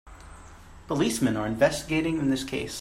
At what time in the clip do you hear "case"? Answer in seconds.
2.43-2.69